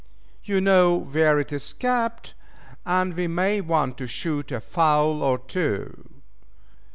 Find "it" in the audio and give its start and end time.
1.39-1.51